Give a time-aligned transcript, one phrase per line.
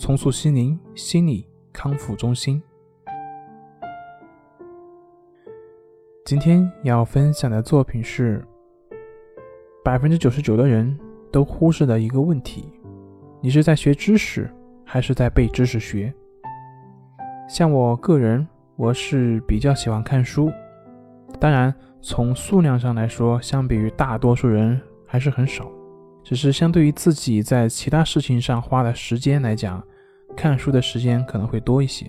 [0.00, 2.60] 重塑心灵心理康复中心。
[6.24, 8.42] 今天要分享的作品是
[9.84, 10.98] 百分之九十九的人
[11.30, 12.72] 都忽视的一个问题：
[13.42, 14.50] 你是在学知识，
[14.86, 16.10] 还是在被知识学？
[17.46, 20.50] 像我个人，我是比较喜欢看书，
[21.38, 25.70] 当然从数量上来说，相比于大多数人还是很少。
[26.22, 29.82] 只是相对于自己在其他事情上花的时间来讲，
[30.36, 32.08] 看书的时间可能会多一些。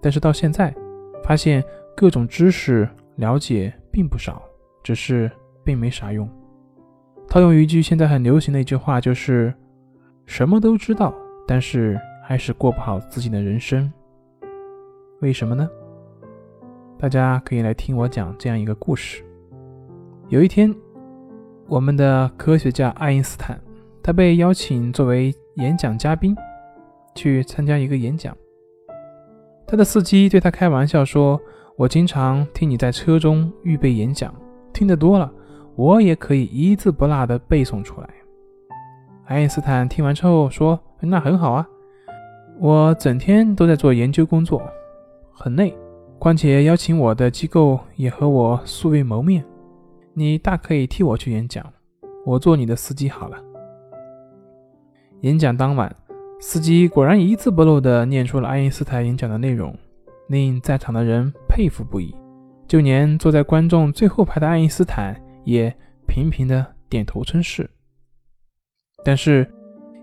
[0.00, 0.74] 但是到现在，
[1.22, 1.62] 发现
[1.96, 4.42] 各种知识了解并不少，
[4.82, 5.30] 只是
[5.62, 6.28] 并没啥用。
[7.28, 9.52] 套用一句现在很流行的一句话，就是
[10.24, 11.14] 什么都知道，
[11.46, 13.92] 但是还是过不好自己的人生。
[15.20, 15.68] 为什么呢？
[16.98, 19.22] 大家可以来听我讲这样一个故事。
[20.28, 20.74] 有一天。
[21.68, 23.60] 我们的科学家爱因斯坦，
[24.00, 26.34] 他被邀请作为演讲嘉宾
[27.12, 28.36] 去参加一个演讲。
[29.66, 31.40] 他的司机对他开玩笑说
[31.76, 34.32] ：“我经常听你在车中预备演讲，
[34.72, 35.28] 听得多了，
[35.74, 38.08] 我也可以一字不落地背诵出来。”
[39.26, 41.66] 爱因斯坦听完之后说：“那很好啊，
[42.60, 44.62] 我整天都在做研究工作，
[45.32, 45.76] 很累，
[46.20, 49.44] 况且邀请我的机构也和我素未谋面。”
[50.18, 51.62] 你大可以替我去演讲，
[52.24, 53.36] 我做你的司机好了。
[55.20, 55.94] 演讲当晚，
[56.40, 59.76] 司机果然一字不漏地念出了爱因斯坦演讲的内容，
[60.28, 62.16] 令在场的人佩服不已，
[62.66, 65.70] 就连坐在观众最后排的爱因斯坦也
[66.08, 67.68] 频频地点头称是。
[69.04, 69.46] 但是，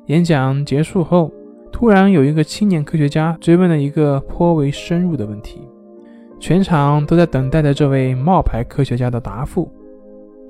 [0.06, 1.34] 演讲结束后，
[1.72, 5.68] 突然有一个青年科学家追问了一个颇为深入的问题，
[6.40, 9.74] 全场都在等待着这位冒牌科学家的答复。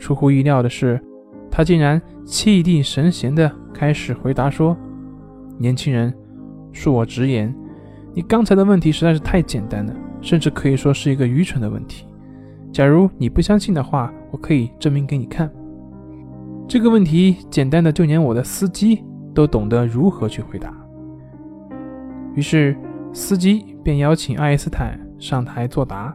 [0.03, 1.01] 出乎意料的是，
[1.49, 4.75] 他竟然气定神闲地开始回答说
[5.57, 6.13] ：“年轻人，
[6.73, 7.55] 恕我直言，
[8.13, 12.05] 你刚才的问题实在是太简单了，甚至可以说是一个愚蠢的问题。
[12.69, 15.49] 假如你不相信的话，我可以证明给你看。
[16.67, 19.01] 这个问题简单的就连我的司机
[19.33, 20.75] 都懂得如何去回答。”
[22.35, 22.75] 于是，
[23.13, 26.13] 司机便邀请爱因斯坦上台作答，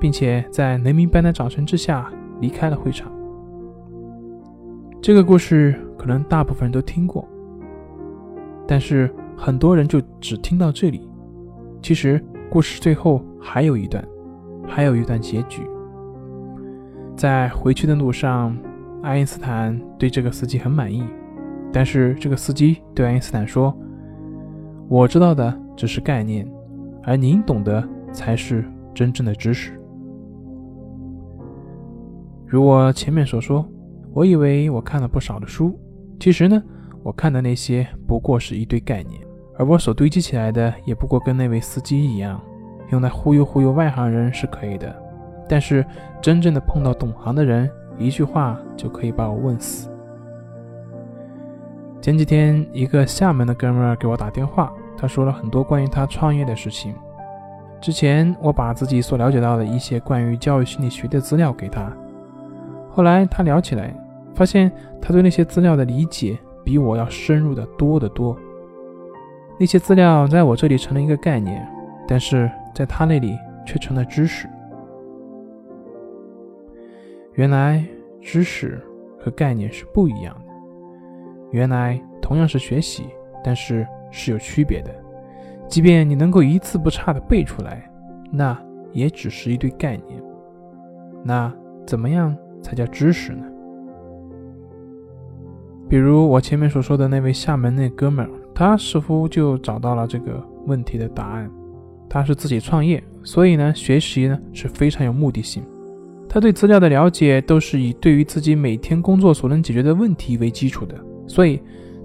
[0.00, 3.12] 并且在雷鸣般的掌声之下离开了会场。
[5.00, 7.26] 这个故事可能大部分人都听过，
[8.66, 11.08] 但是很多人就只听到这里。
[11.80, 14.04] 其实故事最后还有一段，
[14.66, 15.62] 还有一段结局。
[17.16, 18.58] 在回去的路上，
[19.00, 21.04] 爱因斯坦对这个司机很满意，
[21.72, 23.74] 但是这个司机对爱因斯坦说
[24.90, 26.46] ：“我知道的只是概念，
[27.04, 29.80] 而您懂的才是真正的知识。”
[32.46, 33.64] 如我前面所说。
[34.12, 35.78] 我以为我看了不少的书，
[36.18, 36.62] 其实呢，
[37.02, 39.20] 我看的那些不过是一堆概念，
[39.56, 42.40] 而我所堆积起来的也不过跟那位司机一样，
[42.90, 44.94] 用来忽悠忽悠外行人是可以的，
[45.48, 45.84] 但是
[46.20, 49.90] 真正的碰到懂行的人，一句话就可以把我问死。
[52.00, 56.94] 前几天，一个厦门的哥们儿给我打电话，他说了很多关于他创业的事情。
[57.80, 61.92] 之前我把自己所了解到的一些关于教育心理学的资料给他。
[62.98, 63.94] 后来他聊起来，
[64.34, 64.68] 发现
[65.00, 68.36] 他对那些资料的理解比我要深入的多得多。
[69.56, 71.64] 那些资料在我这里成了一个概念，
[72.08, 74.48] 但是在他那里却成了知识。
[77.34, 77.86] 原来
[78.20, 78.84] 知识
[79.16, 80.52] 和概念是不一样的。
[81.52, 83.04] 原来同样是学习，
[83.44, 84.90] 但是是有区别的。
[85.68, 87.88] 即便你能够一字不差的背出来，
[88.32, 90.20] 那也只是一堆概念。
[91.22, 91.54] 那
[91.86, 92.36] 怎么样？
[92.62, 93.44] 才叫知识呢。
[95.88, 101.50] 比如我前面所说的那位厦门那哥们儿，他似乎就找到了这个问题的答案。
[102.10, 105.62] 他是自己创业，所以呢，学习呢是非常有目的性。
[106.28, 110.94] 他对资料的了解都是以对于自己每天工作所能解决的问题为基础的，
[111.26, 111.58] 所以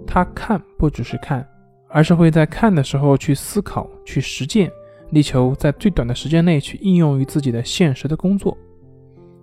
[0.08, 1.46] 他看不只是看，
[1.90, 4.72] 而是会在看的时候去思考、去实践，
[5.10, 8.58] 力求在最短的时间内去应用于自己的现实的工作，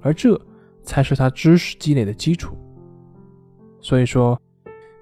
[0.00, 0.40] 而这。
[0.82, 2.56] 才是他知识积累的基础。
[3.80, 4.40] 所以说，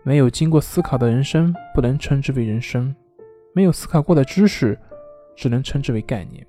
[0.02, 2.94] 没有经过思考的人生不能称之为人生，
[3.52, 4.78] 没有思考过的知识，
[5.36, 6.46] 只能称之为概念。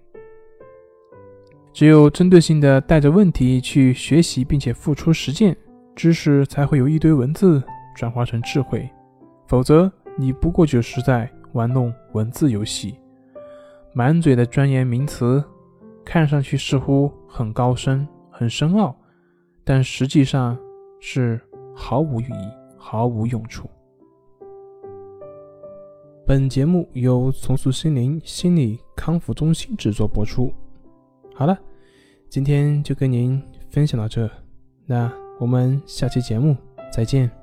[1.74, 5.56] 只有针对性的带着问题去学习，并且付出实践，
[5.96, 7.64] 知识才会由一堆文字
[7.96, 8.90] 转化成智慧。
[9.48, 12.96] 否则，你不过就是在玩弄文字游戏，
[13.94, 15.44] 满嘴的专业名词，
[16.04, 18.96] 看上去似乎很高深、很深奥，
[19.70, 20.58] 但实际上
[21.00, 21.40] 是
[21.76, 23.70] 毫无意义、毫无用处。
[26.26, 30.52] 本节目由重塑心灵心理康复中心制作播出。
[31.36, 31.56] 好了。
[32.30, 34.28] 今天就跟您分享到这，
[34.88, 36.58] 那我们下期节目
[36.92, 37.39] 再见。